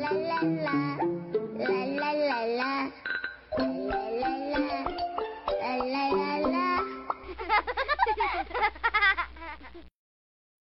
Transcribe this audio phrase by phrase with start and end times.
[0.00, 0.72] 啦啦啦，
[1.58, 2.90] 啦啦啦啦，
[3.58, 4.58] 啦啦啦啦，
[5.60, 6.54] 啦啦啦啦，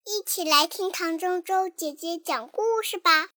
[0.06, 3.30] 一起来听唐周周姐姐讲故事吧。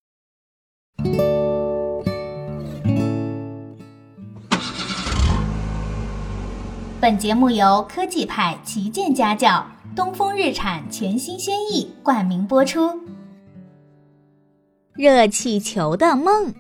[7.01, 9.65] 本节目由科技派旗舰家教
[9.95, 13.01] 东风日产全新轩逸冠名播出。
[14.99, 16.53] 热气球的梦。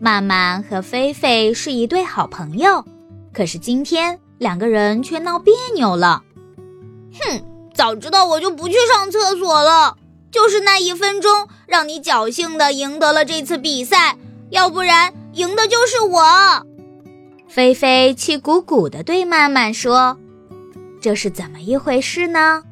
[0.00, 2.84] 曼曼和菲菲是一对好朋友，
[3.32, 6.24] 可是今天两个人却闹别扭了。
[7.12, 7.40] 哼，
[7.72, 9.96] 早知道我就不去上厕所了。
[10.32, 14.18] 就是那一分钟，让你侥幸的赢得了这次比赛，
[14.50, 16.20] 要不然赢的就是我。
[17.46, 20.18] 菲菲气鼓鼓地对曼曼说
[21.00, 22.64] ：“这是怎么一回事呢？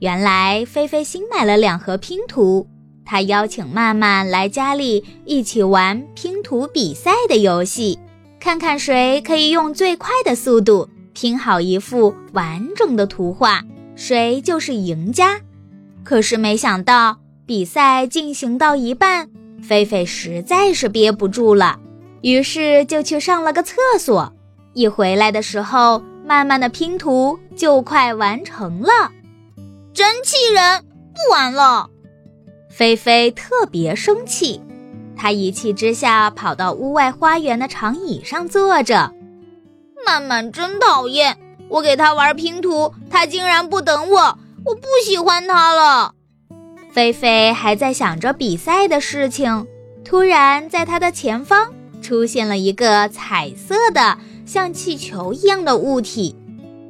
[0.00, 2.68] 原来菲菲新买了两盒拼图，
[3.06, 7.98] 他邀请曼曼来家里一起玩拼图比赛的游戏，
[8.40, 13.62] 看看谁可以用最快的速度拼好一幅完整的图画，
[13.94, 15.40] 谁就是赢家。
[16.04, 19.28] 可是没想到，比赛进行到一半，
[19.62, 21.78] 菲菲实在是憋不住了。”
[22.22, 24.32] 于是就去上了个厕所，
[24.72, 29.12] 一回来的时候，曼曼的拼图就快完成了，
[29.94, 30.82] 真气人！
[31.14, 31.88] 不玩了。
[32.76, 34.60] 菲菲特别生气，
[35.16, 39.14] 她一气之下跑到屋外花园的长椅上坐着。
[40.04, 41.38] 曼曼真讨厌，
[41.70, 46.12] 我给她玩拼图，她竟然不等我，我不喜欢她了。
[46.90, 49.66] 菲菲还在想着比赛的事情，
[50.04, 51.72] 突然在她的前方。
[52.02, 56.36] 出现了一个彩色的像气球一样的物体，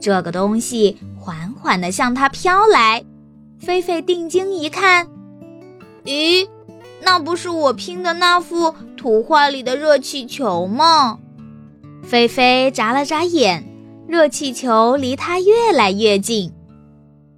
[0.00, 3.04] 这个东西缓缓地向她飘来。
[3.60, 5.06] 菲菲定睛一看，
[6.06, 6.48] 咦，
[7.02, 11.18] 那不是我拼的那幅图画里的热气球吗？
[12.04, 13.64] 菲菲眨了眨眼，
[14.06, 16.52] 热气球离它越来越近。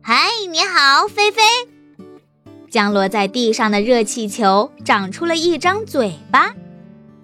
[0.02, 1.40] 嗨，你好，菲菲！
[2.70, 6.54] 降落在地上的热气球长出了一张嘴巴。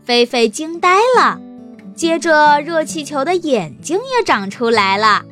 [0.03, 1.39] 菲菲惊呆了，
[1.95, 5.23] 接着热气球的眼睛也长出来了，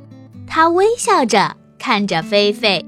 [0.47, 2.84] 它微笑着看着菲菲。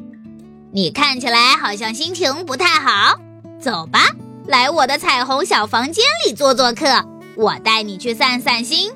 [0.75, 3.17] 你看起来好像心情不太好，
[3.61, 4.09] 走吧，
[4.49, 6.85] 来我的彩虹小房间里做做客，
[7.37, 8.91] 我带你去散散心。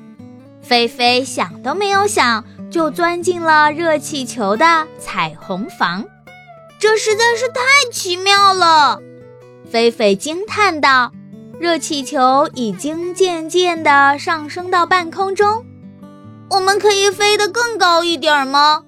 [0.61, 6.03] 菲菲想都没有想，就钻进了热气球的彩虹房，
[6.81, 7.61] 这实在是太
[7.93, 8.99] 奇妙了，
[9.71, 11.13] 菲菲惊叹道。
[11.61, 15.65] 热气球已经渐渐地上升到半空中，
[16.49, 18.83] 我们可以飞得更高一点吗？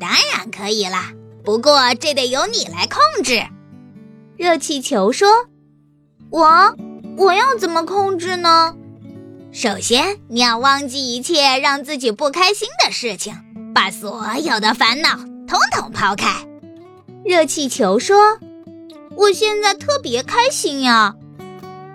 [0.00, 1.12] 当然可以啦，
[1.44, 3.42] 不过这得由你来控制。
[4.36, 5.28] 热气球说
[6.30, 6.74] ：“我，
[7.16, 8.74] 我要怎么控制呢？
[9.52, 13.34] 首先，你要忘记一切让自己不开心的事情，
[13.74, 16.46] 把所有的烦恼统统抛开。”
[17.24, 18.38] 热气球说
[19.16, 21.16] ：“我现在特别开心呀。”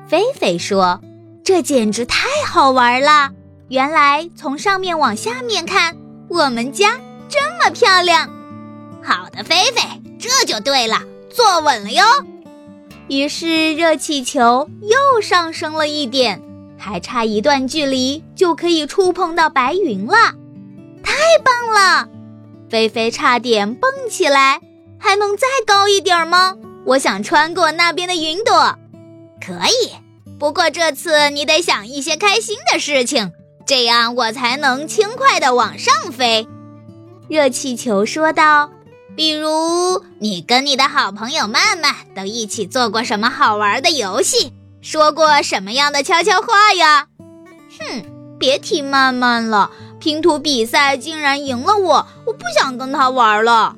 [0.08, 1.02] 菲菲说
[1.44, 3.32] ：“这简直太好玩了！
[3.70, 5.98] 原来从上面往下面看，
[6.30, 8.30] 我们家这么漂亮。”
[9.06, 9.82] 好的，菲菲，
[10.20, 11.00] 这就对了，
[11.30, 12.04] 坐稳了哟。
[13.08, 16.42] 于是热气球又上升了一点，
[16.78, 20.16] 还差一段距离就可以触碰到白云了。
[21.04, 22.10] 太棒了！
[22.68, 24.60] 菲菲差点蹦起来。
[24.98, 26.56] 还能再高一点吗？
[26.84, 28.76] 我想穿过那边的云朵。
[29.40, 29.92] 可以，
[30.40, 33.32] 不过这次你得想一些开心的事情，
[33.68, 36.48] 这样我才能轻快地往上飞。”
[37.30, 38.72] 热气球说道。
[39.16, 47.08] “比如，你跟你的好朋友曼曼都一起做过什么好玩的游戏，说过什么样的悄悄话呀
[47.80, 48.04] ？”“哼，
[48.38, 53.78] 别提曼曼了，拼图比赛竟然赢了我，我不想跟他玩了。”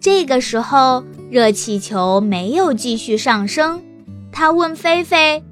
[0.00, 3.82] 这个时候，热气球没有继续上升。
[4.32, 5.44] 他问菲菲：“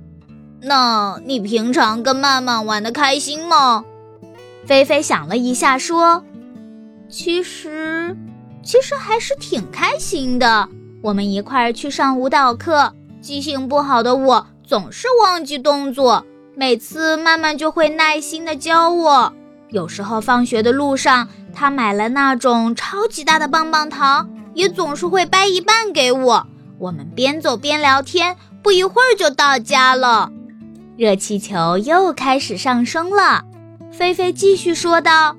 [0.62, 3.84] 那你平常跟曼曼玩的开心吗？”
[4.66, 6.24] 菲菲想了一下，说
[7.10, 7.89] ：“其实，
[8.62, 10.68] 其实还是挺开心的。
[11.02, 16.24] 我们一块儿去上舞蹈课，记性不好的我总是忘记动作，
[16.54, 19.32] 每次曼曼就会耐心的教我。
[19.70, 26.46] 有时候放学的路上，她买了那种超级大的棒棒糖，也总是会掰一半给我。
[26.78, 30.30] 我们边走边聊天。”不一会儿就到家了，
[30.98, 33.42] 热气球又开始上升了。
[33.90, 35.34] 菲菲继续说道：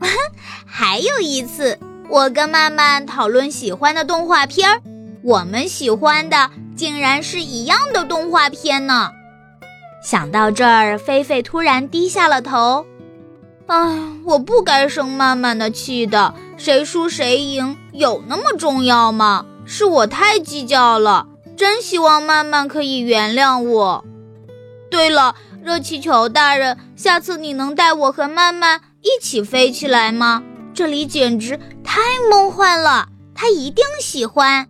[0.64, 1.78] “还有一次，
[2.08, 4.80] 我跟曼曼讨论喜欢的动画片儿，
[5.22, 9.10] 我们喜欢的竟然是一样的动画片呢。
[10.02, 12.86] 想到这儿，菲菲突然低下了头。
[13.66, 16.34] 唉，我不该生曼曼的气的。
[16.56, 19.46] 谁输谁赢有那么重要吗？
[19.64, 21.26] 是我太计较了。
[21.56, 24.04] 真希望曼曼可以原谅我。
[24.90, 30.42] 对了，热气球大人，下次你能带我和曼曼一起飞起来吗？
[30.74, 34.66] 这里简直太梦幻了，他一定喜欢。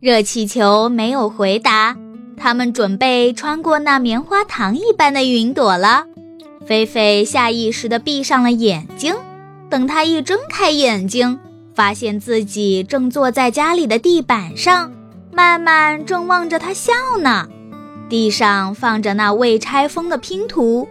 [0.00, 1.96] 热气球没有回答。
[2.38, 6.06] 他们准备穿过那棉花糖一般的云朵了。
[6.66, 9.14] 菲菲下意识地闭上了眼睛。
[9.68, 11.38] 等她一睁开眼睛，
[11.74, 14.90] 发现自己正坐在家里的地板上，
[15.30, 17.46] 曼曼正望着她笑呢。
[18.08, 20.88] 地上放着那未拆封的拼图。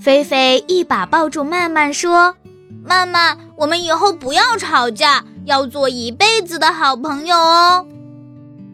[0.00, 2.34] 菲菲一把抱住曼曼，说
[2.88, 7.86] ：“曼曼，我们以后不要吵架，要做一辈子的好朋友哦。”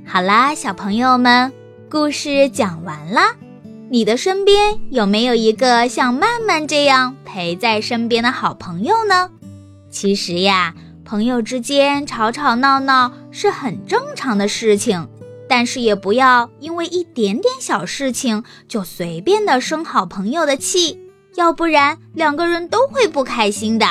[0.06, 1.52] 好啦，小朋友们。
[1.90, 3.20] 故事讲完了，
[3.88, 9.30] 你的身边有没有一个像曼曼这样陪在身边的好朋友呢？
[9.90, 10.74] 其实呀，
[11.04, 15.08] 朋友之间吵吵闹闹是很正常的事情，
[15.48, 20.98] 但是也不要因为一点点小事情就随便的生好朋友的气，
[21.36, 23.86] 要不然两个人都会不开心的。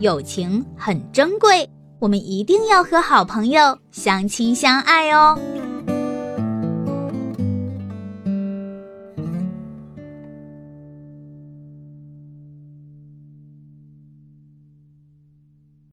[0.00, 1.68] 友情很珍贵，
[1.98, 5.38] 我们一定要和好朋友相亲相爱哦。